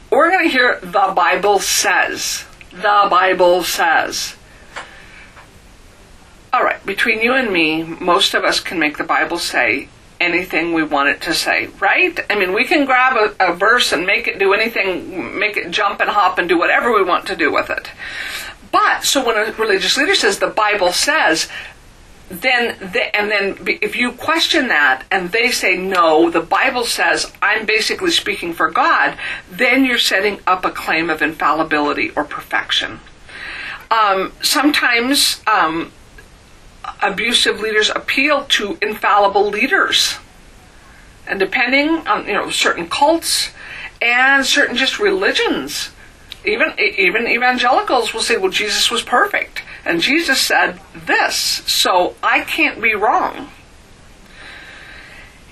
[0.09, 4.35] we're going to hear the Bible says the Bible says.
[6.51, 10.73] All right, between you and me, most of us can make the Bible say anything
[10.73, 12.19] we want it to say, right?
[12.29, 15.71] I mean, we can grab a, a, verse and make it do anything, make it
[15.71, 17.89] jump and hop and do whatever we want to do with it.
[18.71, 21.47] But, so when a religious leader says the Bible says,
[22.29, 27.31] then they, and then if you question that and they say no the bible says
[27.41, 29.17] i'm basically speaking for god
[29.49, 32.99] then you're setting up a claim of infallibility or perfection.
[33.91, 35.91] Um, sometimes um,
[37.01, 40.17] abusive leaders appeal to infallible leaders.
[41.27, 43.51] And depending on you know certain cults
[44.01, 45.91] and certain just religions
[46.45, 49.58] even even evangelicals will say well jesus was perfect
[49.89, 53.49] and Jesus said this, so I can't be wrong.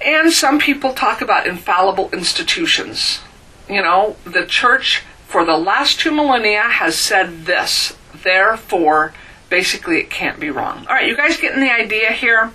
[0.05, 3.19] And some people talk about infallible institutions.
[3.67, 9.13] You know, the church for the last two millennia has said this, therefore,
[9.49, 10.85] basically it can't be wrong.
[10.87, 12.51] All right, you guys getting the idea here?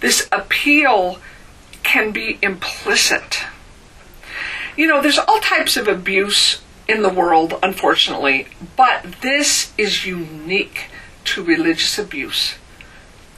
[0.00, 1.20] This appeal
[1.84, 3.44] can be implicit.
[4.76, 10.90] You know, there's all types of abuse in the world, unfortunately, but this is unique
[11.24, 12.54] to religious abuse.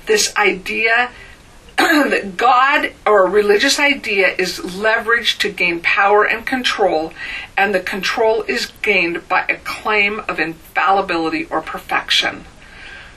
[0.07, 1.11] This idea
[1.77, 7.13] that God or a religious idea is leveraged to gain power and control,
[7.57, 12.45] and the control is gained by a claim of infallibility or perfection.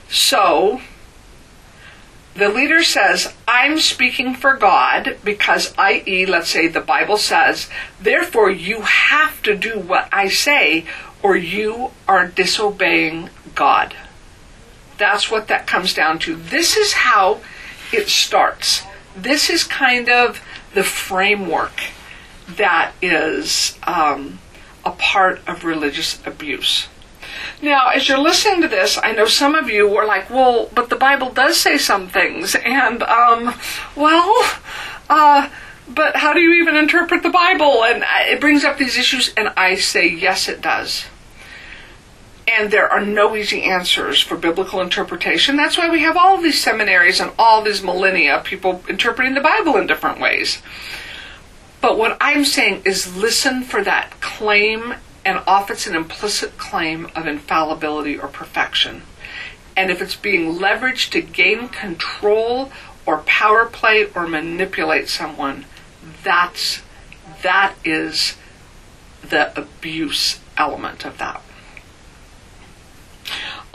[0.08, 0.80] So,
[2.34, 7.68] the leader says, I'm speaking for God because, i.e., let's say the Bible says,
[8.00, 10.84] therefore you have to do what I say
[11.22, 13.96] or you are disobeying God.
[14.98, 16.36] That's what that comes down to.
[16.36, 17.40] This is how
[17.92, 18.82] it starts.
[19.16, 20.42] This is kind of
[20.74, 21.80] the framework
[22.48, 24.38] that is um,
[24.84, 26.88] a part of religious abuse.
[27.62, 30.90] Now, as you're listening to this, I know some of you were like, well, but
[30.90, 32.54] the Bible does say some things.
[32.54, 33.54] And, um,
[33.96, 34.34] well,
[35.08, 35.48] uh,
[35.88, 37.84] but how do you even interpret the Bible?
[37.84, 41.06] And it brings up these issues, and I say, yes, it does.
[42.48, 45.56] And there are no easy answers for biblical interpretation.
[45.56, 49.76] That's why we have all these seminaries and all these millennia, people interpreting the Bible
[49.76, 50.62] in different ways.
[51.80, 57.10] But what I'm saying is listen for that claim, and often it's an implicit claim
[57.16, 59.02] of infallibility or perfection.
[59.76, 62.72] And if it's being leveraged to gain control
[63.04, 65.66] or power play or manipulate someone,
[66.22, 66.82] that's
[67.42, 68.36] that is
[69.20, 71.42] the abuse element of that.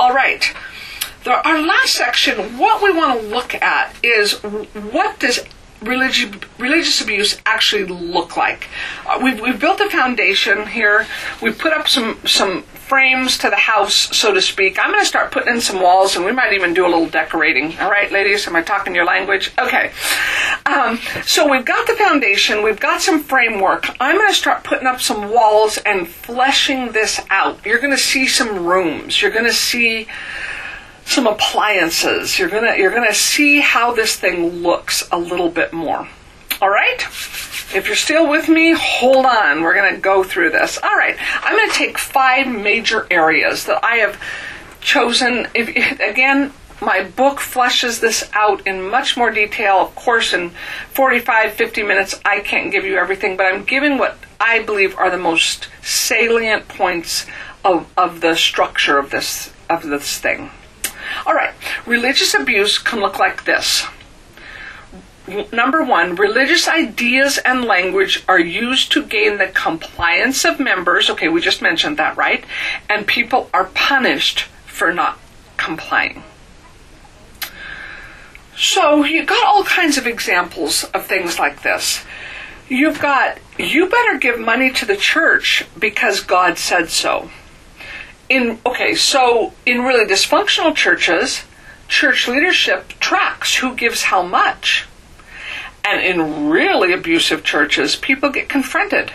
[0.01, 0.51] All right.
[1.25, 5.41] The, our last section, what we want to look at is what does
[5.79, 8.67] religious religious abuse actually look like?
[9.05, 11.05] Uh, we've, we've built a foundation here.
[11.39, 14.77] We've put up some some frames to the house, so to speak.
[14.77, 17.07] I'm going to start putting in some walls, and we might even do a little
[17.07, 17.79] decorating.
[17.79, 19.49] All right, ladies, am I talking your language?
[19.57, 19.93] Okay.
[20.65, 22.63] Um, so we've got the foundation.
[22.63, 23.87] We've got some framework.
[24.01, 27.65] I'm going to start putting up some walls and fleshing this out.
[27.65, 29.21] You're going to see some rooms.
[29.21, 30.07] You're going to see
[31.05, 32.37] some appliances.
[32.37, 36.07] You're gonna you're gonna see how this thing looks a little bit more.
[36.61, 37.01] All right.
[37.73, 39.61] If you're still with me, hold on.
[39.61, 40.77] We're going to go through this.
[40.81, 41.15] All right.
[41.41, 44.21] I'm going to take five major areas that I have
[44.81, 45.47] chosen.
[45.55, 49.77] If, again, my book fleshes this out in much more detail.
[49.77, 50.51] Of course, in
[50.93, 55.09] 45, 50 minutes, I can't give you everything, but I'm giving what I believe are
[55.09, 57.25] the most salient points
[57.63, 60.49] of, of the structure of this of this thing.
[61.25, 61.53] All right,
[61.85, 63.85] religious abuse can look like this.
[65.51, 71.09] Number one, religious ideas and language are used to gain the compliance of members.
[71.09, 72.43] Okay, we just mentioned that, right?
[72.89, 75.19] And people are punished for not
[75.57, 76.23] complying.
[78.57, 82.03] So you've got all kinds of examples of things like this.
[82.67, 87.29] You've got, you better give money to the church because God said so.
[88.29, 91.43] In, okay, so in really dysfunctional churches,
[91.87, 94.87] church leadership tracks who gives how much.
[95.83, 99.11] And in really abusive churches, people get confronted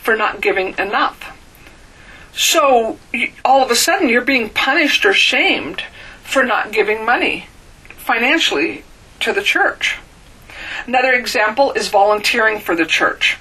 [0.00, 1.34] for not giving enough.
[2.32, 2.98] So
[3.44, 5.82] all of a sudden, you're being punished or shamed
[6.22, 7.46] for not giving money
[7.88, 8.84] financially
[9.20, 9.98] to the church.
[10.86, 13.36] Another example is volunteering for the church.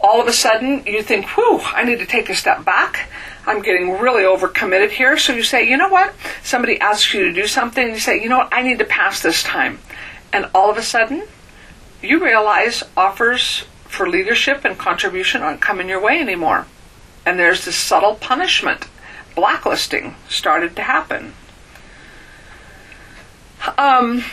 [0.00, 3.08] All of a sudden, you think, whew, I need to take a step back.
[3.46, 5.16] I'm getting really overcommitted here.
[5.16, 6.14] So you say, you know what?
[6.42, 8.52] Somebody asks you to do something, you say, you know what?
[8.52, 9.78] I need to pass this time.
[10.32, 11.26] And all of a sudden,
[12.04, 16.66] you realize offers for leadership and contribution aren't coming your way anymore.
[17.24, 18.86] And there's this subtle punishment.
[19.34, 21.34] Blacklisting started to happen.
[23.78, 24.24] Um,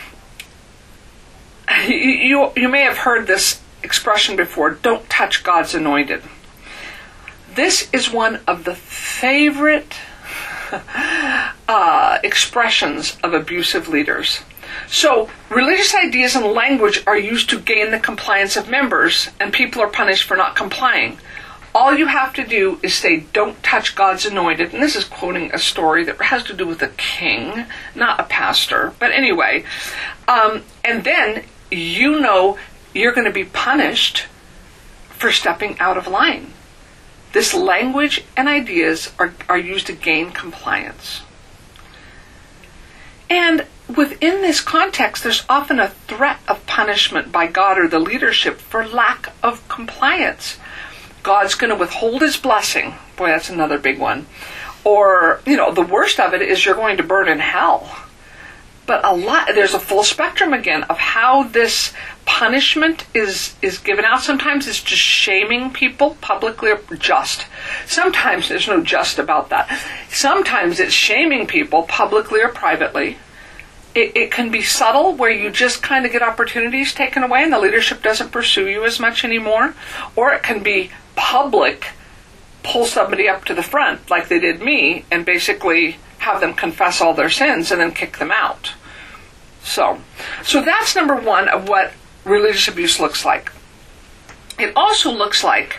[1.88, 6.22] you, you may have heard this expression before don't touch God's anointed.
[7.54, 9.96] This is one of the favorite
[11.68, 14.40] uh, expressions of abusive leaders.
[14.92, 19.80] So, religious ideas and language are used to gain the compliance of members, and people
[19.80, 21.16] are punished for not complying.
[21.74, 24.74] All you have to do is say, Don't touch God's anointed.
[24.74, 27.64] And this is quoting a story that has to do with a king,
[27.94, 28.92] not a pastor.
[28.98, 29.64] But anyway,
[30.28, 32.58] um, and then you know
[32.92, 34.26] you're going to be punished
[35.08, 36.52] for stepping out of line.
[37.32, 41.22] This language and ideas are, are used to gain compliance.
[43.30, 43.64] And
[43.96, 48.86] within this context, there's often a threat of punishment by God or the leadership for
[48.86, 50.58] lack of compliance.
[51.22, 52.94] God's going to withhold his blessing.
[53.16, 54.26] Boy, that's another big one.
[54.84, 57.88] Or, you know, the worst of it is you're going to burn in hell.
[58.84, 61.92] But a lot there's a full spectrum again of how this
[62.26, 64.22] punishment is is given out.
[64.22, 67.46] Sometimes it's just shaming people publicly or just.
[67.86, 69.80] Sometimes there's no just about that.
[70.10, 73.18] Sometimes it's shaming people publicly or privately.
[73.94, 77.52] It, it, can be subtle where you just kind of get opportunities taken away and
[77.52, 79.74] the leadership doesn't pursue you as much anymore.
[80.16, 81.88] Or it can be public
[82.62, 87.00] pull somebody up to the front like they did me and basically have them confess
[87.00, 88.72] all their sins and then kick them out.
[89.62, 90.00] So,
[90.42, 91.92] so that's number one of what
[92.24, 93.52] religious abuse looks like.
[94.58, 95.78] It also looks like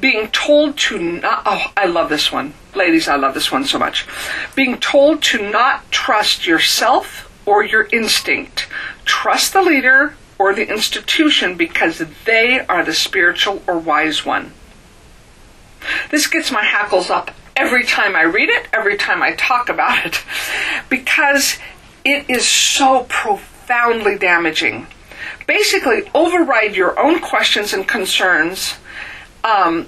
[0.00, 2.54] being told to not, oh, I love this one.
[2.74, 4.06] Ladies, I love this one so much.
[4.54, 8.66] Being told to not trust yourself or your instinct.
[9.04, 14.52] Trust the leader or the institution because they are the spiritual or wise one.
[16.10, 20.04] This gets my hackles up every time I read it, every time I talk about
[20.06, 20.22] it,
[20.88, 21.58] because
[22.04, 24.86] it is so profoundly damaging.
[25.46, 28.74] Basically, override your own questions and concerns,
[29.42, 29.86] um,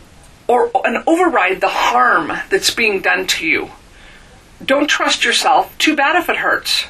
[0.49, 3.71] or and override the harm that's being done to you.
[4.65, 5.77] Don't trust yourself.
[5.79, 6.85] Too bad if it hurts.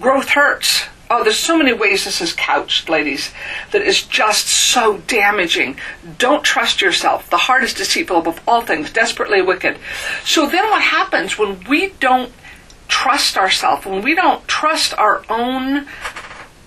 [0.00, 0.84] Growth hurts.
[1.08, 3.30] Oh, there's so many ways this is couched, ladies,
[3.70, 5.78] that is just so damaging.
[6.18, 7.30] Don't trust yourself.
[7.30, 9.78] The heart is deceitful above all things, desperately wicked.
[10.24, 12.32] So then what happens when we don't
[12.88, 15.86] trust ourselves, when we don't trust our own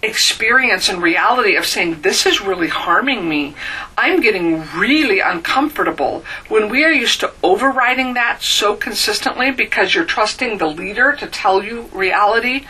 [0.01, 3.53] experience and reality of saying, this is really harming me,
[3.97, 6.23] I'm getting really uncomfortable.
[6.47, 11.27] When we are used to overriding that so consistently because you're trusting the leader to
[11.27, 12.65] tell you reality,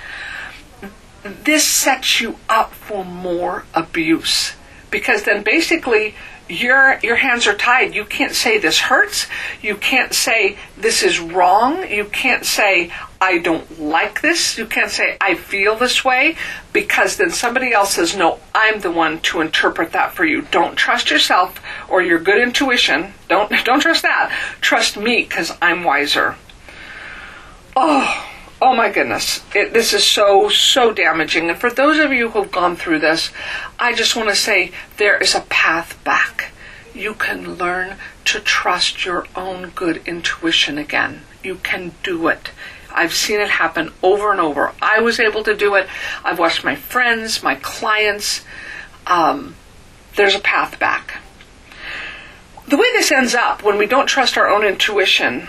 [1.23, 4.53] this sets you up for more abuse
[4.89, 6.15] because then basically
[6.49, 7.93] your your hands are tied.
[7.93, 9.27] You can't say this hurts.
[9.61, 11.87] You can't say this is wrong.
[11.87, 12.91] You can't say
[13.21, 14.57] I don't like this.
[14.57, 16.35] You can't say I feel this way
[16.73, 20.41] because then somebody else says no, I'm the one to interpret that for you.
[20.41, 23.13] Don't trust yourself or your good intuition.
[23.27, 24.31] Don't don't trust that.
[24.59, 26.35] Trust me cuz I'm wiser.
[27.75, 28.28] Oh,
[28.61, 31.49] Oh my goodness, it, this is so, so damaging.
[31.49, 33.31] And for those of you who've gone through this,
[33.77, 36.51] I just want to say there is a path back.
[36.93, 37.95] You can learn
[38.25, 41.21] to trust your own good intuition again.
[41.41, 42.51] You can do it.
[42.93, 44.73] I've seen it happen over and over.
[44.81, 45.87] I was able to do it.
[46.25, 48.43] I've watched my friends, my clients.
[49.07, 49.55] Um,
[50.17, 51.21] there's a path back.
[52.67, 55.47] The way this ends up when we don't trust our own intuition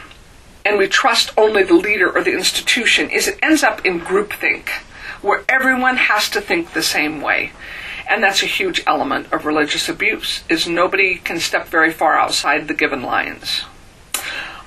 [0.64, 4.68] and we trust only the leader or the institution is it ends up in groupthink,
[5.22, 7.52] where everyone has to think the same way.
[8.08, 12.66] And that's a huge element of religious abuse, is nobody can step very far outside
[12.66, 13.62] the given lines.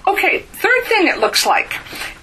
[0.06, 1.76] Okay, third thing it looks like.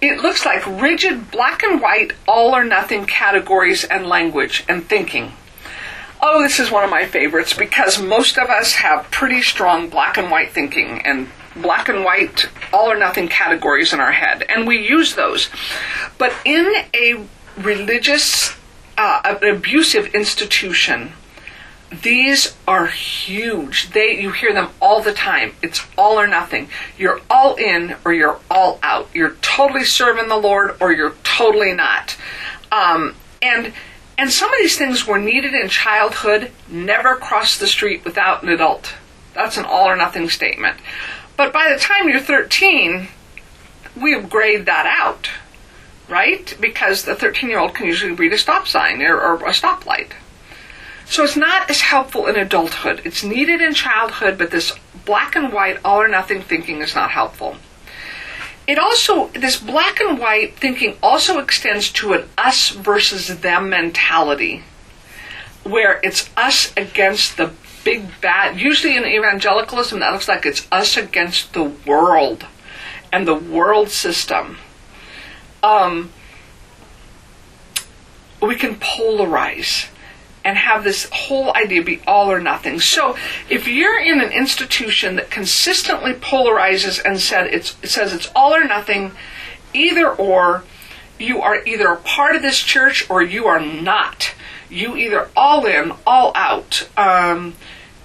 [0.03, 5.33] It looks like rigid black and white, all or nothing categories and language and thinking.
[6.23, 10.19] Oh, this is one of my favorites because most of us have pretty strong black
[10.19, 14.67] and white thinking and black and white, all or nothing categories in our head, and
[14.67, 15.49] we use those.
[16.19, 17.25] But in a
[17.57, 18.57] religious,
[18.97, 21.13] uh, abusive institution,
[21.91, 23.91] these are huge.
[23.91, 25.55] They you hear them all the time.
[25.61, 26.69] It's all or nothing.
[26.97, 29.09] You're all in or you're all out.
[29.13, 32.17] You're totally serving the Lord or you're totally not.
[32.71, 33.73] Um, and
[34.17, 36.53] and some of these things were needed in childhood.
[36.69, 38.95] Never cross the street without an adult.
[39.35, 40.77] That's an all or nothing statement.
[41.41, 43.09] But by the time you're 13,
[43.99, 45.31] we grade that out,
[46.07, 46.55] right?
[46.61, 50.11] Because the 13 year old can usually read a stop sign or, or a stoplight.
[51.07, 53.01] So it's not as helpful in adulthood.
[53.07, 54.75] It's needed in childhood, but this
[55.07, 57.57] black and white, all or nothing thinking is not helpful.
[58.67, 64.63] It also, this black and white thinking also extends to an us versus them mentality,
[65.65, 67.47] where it's us against the
[67.85, 68.61] big bad.
[68.61, 72.47] Usually in evangelicalism, that looks like it's us against the world
[73.13, 74.59] and the world system.
[75.63, 76.11] Um,
[78.41, 79.89] we can polarize
[80.45, 82.81] and have this whole idea be all or nothing.
[82.81, 83.17] So
[83.51, 88.55] if you're in an institution that consistently polarizes and said it's, it says it's all
[88.55, 89.13] or nothing,
[89.75, 90.65] either or,
[91.19, 94.33] you are either a part of this church or you are not.
[94.71, 96.89] You either all in, all out.
[96.97, 97.55] Um,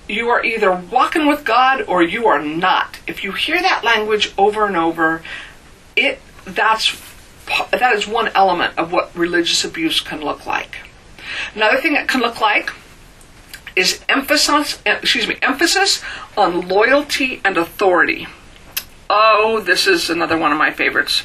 [0.08, 3.00] you are either walking with God or you are not.
[3.08, 5.24] If you hear that language over and over,
[5.96, 7.00] it that's
[7.72, 10.78] that is one element of what religious abuse can look like.
[11.56, 12.72] Another thing it can look like
[13.76, 16.04] is emphasis excuse me emphasis
[16.38, 18.28] on loyalty and authority.
[19.10, 21.24] Oh, this is another one of my favorites.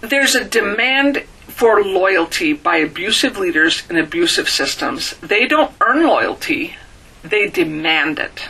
[0.00, 1.24] There's a demand
[1.60, 5.14] for loyalty by abusive leaders and abusive systems.
[5.18, 6.76] They don't earn loyalty,
[7.22, 8.48] they demand it.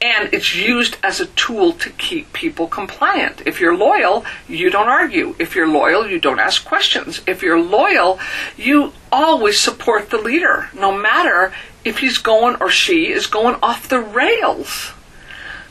[0.00, 3.42] And it's used as a tool to keep people compliant.
[3.46, 5.34] If you're loyal, you don't argue.
[5.40, 7.20] If you're loyal, you don't ask questions.
[7.26, 8.20] If you're loyal,
[8.56, 11.52] you always support the leader, no matter
[11.84, 14.92] if he's going or she is going off the rails.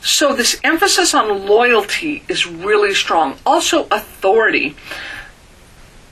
[0.02, 3.38] So, this emphasis on loyalty is really strong.
[3.46, 4.76] Also, authority.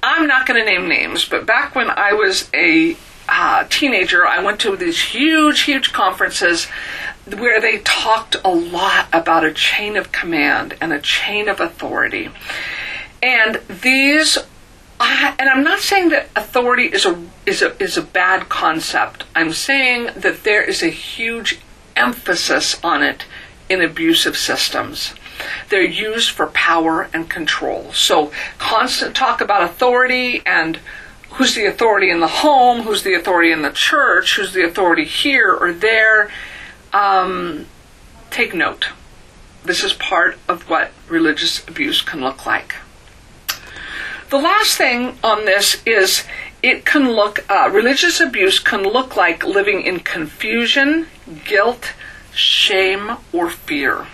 [0.07, 2.97] I'm not going to name names, but back when I was a
[3.29, 6.67] uh, teenager, I went to these huge, huge conferences
[7.27, 12.31] where they talked a lot about a chain of command and a chain of authority.
[13.21, 14.39] And these
[15.01, 19.25] and I'm not saying that authority is a is a is a bad concept.
[19.35, 21.59] I'm saying that there is a huge
[21.97, 23.25] emphasis on it
[23.69, 25.15] in abusive systems.
[25.69, 27.93] They're used for power and control.
[27.93, 30.79] So constant talk about authority and
[31.33, 35.05] who's the authority in the home, who's the authority in the church, who's the authority
[35.05, 36.31] here or there.
[36.93, 37.67] Um,
[38.31, 38.87] take note.
[39.65, 42.77] This is part of what religious abuse can look like.
[44.31, 46.25] The last thing on this is
[46.63, 51.07] it can look, uh, religious abuse can look like living in confusion,
[51.45, 51.93] guilt,
[52.33, 54.07] shame, or fear.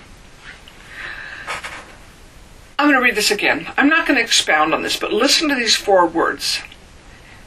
[2.83, 3.69] I'm going to read this again.
[3.77, 6.63] I'm not going to expound on this, but listen to these four words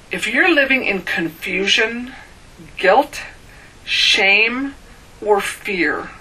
[0.09, 2.13] if you're living in confusion,
[2.77, 3.19] guilt,
[3.83, 4.75] shame,
[5.21, 6.11] or fear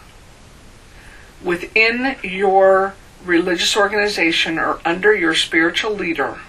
[1.45, 6.41] within your religious organization or under your spiritual leader,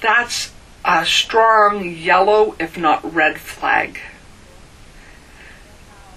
[0.00, 0.50] that's
[0.84, 4.00] a strong yellow, if not red flag.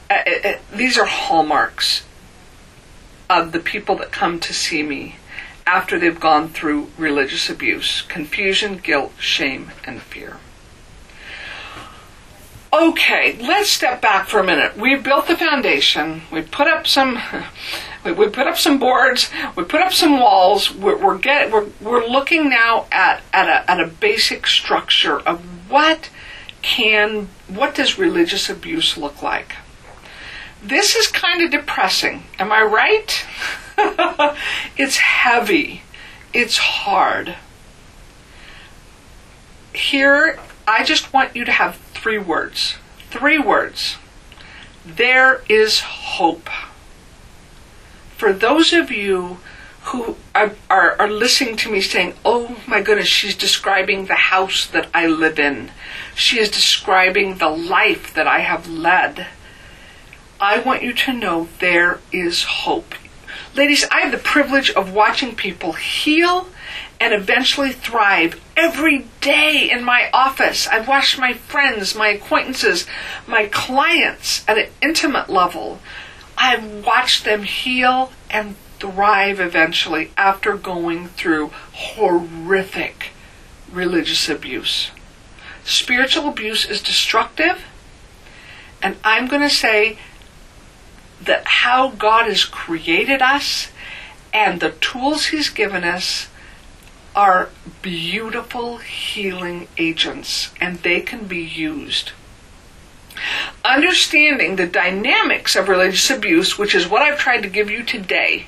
[0.10, 2.02] Uh, uh, uh, these are hallmarks
[3.30, 5.16] of the people that come to see me
[5.66, 10.38] after they've gone through religious abuse confusion, guilt, shame, and fear.
[12.74, 14.76] Okay, let's step back for a minute.
[14.76, 16.24] We've built the foundation.
[16.32, 17.20] We put up some,
[18.06, 19.30] we, put up some boards.
[19.56, 20.74] We put up some walls.
[20.74, 25.42] We're, we're get, we're, we're looking now at at a, at a basic structure of
[25.70, 26.10] what
[26.64, 29.54] can what does religious abuse look like.
[30.64, 32.24] This is kind of depressing.
[32.40, 33.26] Am I right?
[34.78, 35.82] it's heavy.
[36.34, 37.36] It's hard.
[39.74, 42.76] Here, I just want you to have three words.
[43.12, 43.98] Three words.
[44.86, 46.50] There is hope.
[48.18, 49.38] for those of you
[49.88, 54.66] who are, are, are listening to me saying, Oh my goodness, she's describing the house
[54.68, 55.72] that I live in.
[56.16, 59.28] She is describing the life that I have led.
[60.44, 62.96] I want you to know there is hope.
[63.56, 66.50] Ladies, I have the privilege of watching people heal
[67.00, 70.68] and eventually thrive every day in my office.
[70.68, 72.86] I've watched my friends, my acquaintances,
[73.26, 75.80] my clients at an intimate level.
[76.38, 83.12] I've watched them heal and thrive eventually after going through horrific
[83.72, 84.92] religious abuse.
[85.64, 87.64] Spiritual abuse is destructive,
[88.82, 89.98] and I'm going to say
[91.26, 93.70] that how God has created us
[94.34, 96.28] and the tools He's given us
[97.16, 97.50] are
[97.82, 102.12] beautiful healing agents, and they can be used.
[103.64, 108.48] Understanding the dynamics of religious abuse, which is what I've tried to give you today,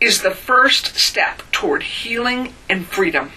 [0.00, 3.32] is the first step toward healing and freedom.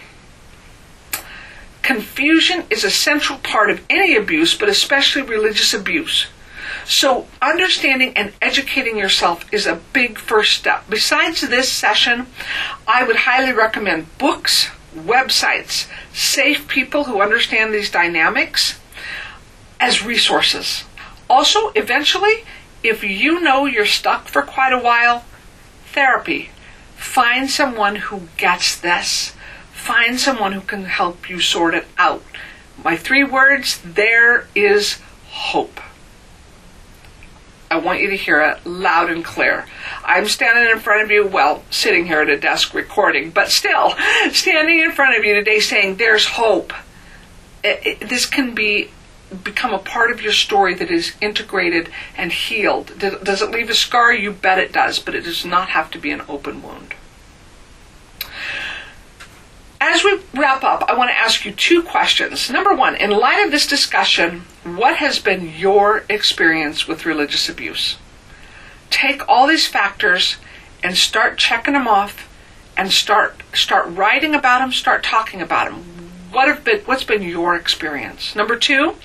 [1.82, 6.28] Confusion is a central part of any abuse, but especially religious abuse.
[6.86, 10.86] So, understanding and educating yourself is a big first step.
[10.90, 12.28] Besides this session,
[12.88, 18.80] I would highly recommend books, websites, safe people who understand these dynamics
[19.80, 20.84] as resources.
[21.30, 22.44] Also, eventually,
[22.84, 25.24] if you know you're stuck for quite a while,
[25.92, 26.50] therapy.
[26.96, 29.34] Find someone who gets this.
[29.72, 32.24] Find someone who can help you sort it out.
[32.84, 35.80] My three words there is hope.
[37.72, 39.66] I want you to hear it loud and clear.
[40.04, 43.96] I'm standing in front of you, well, sitting here at a desk recording, but still
[44.32, 46.74] standing in front of you today saying there's hope.
[47.64, 48.90] It, it, this can be
[49.44, 52.92] become a part of your story that is integrated and healed.
[53.00, 54.14] Does it leave a scar?
[54.14, 56.96] You bet it does, but it does not have to be an open wound.
[59.82, 62.50] As we wrap up, I want to ask you two questions.
[62.50, 67.98] Number one, in light of this discussion, what has been your experience with religious abuse?
[68.90, 70.38] Take all these factors
[70.84, 72.30] and start checking them off
[72.78, 76.02] and start start writing about them, start talking about them
[76.32, 78.36] what have been what's been your experience?
[78.36, 78.96] Number two,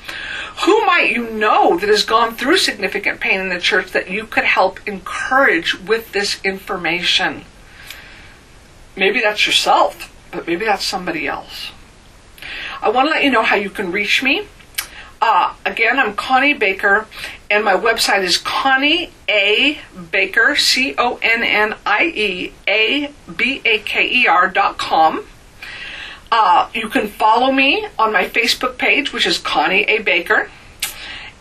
[0.65, 4.27] who might you know that has gone through significant pain in the church that you
[4.27, 7.45] could help encourage with this information?
[8.97, 11.71] Maybe that's yourself, but maybe that's somebody else.
[12.81, 14.47] I want to let you know how you can reach me.
[15.21, 17.07] Uh, again, I'm Connie Baker,
[17.51, 19.79] and my website is Connie A
[20.13, 25.25] Baker, C O N N I E A B A K E R dot com.
[26.31, 30.03] Uh, you can follow me on my Facebook page, which is Connie A.
[30.03, 30.51] Baker.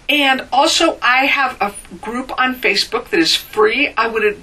[0.07, 3.91] And also, I have a group on Facebook that is free.
[3.97, 4.39] I would,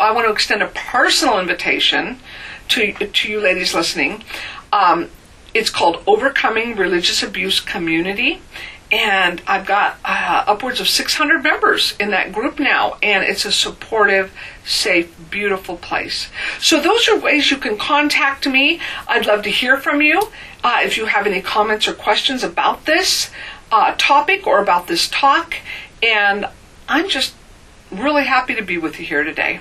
[0.00, 2.18] I want to extend a personal invitation
[2.74, 4.24] to to you ladies listening.
[4.72, 5.08] Um,
[5.54, 8.42] it's called Overcoming Religious Abuse Community,
[8.90, 13.52] and I've got uh, upwards of 600 members in that group now, and it's a
[13.52, 14.32] supportive,
[14.64, 16.28] safe, beautiful place.
[16.58, 18.80] So those are ways you can contact me.
[19.06, 20.30] I'd love to hear from you
[20.64, 23.30] uh, if you have any comments or questions about this
[23.70, 25.54] uh, topic or about this talk,
[26.02, 26.46] and
[26.88, 27.34] I'm just
[27.92, 29.60] really happy to be with you here today.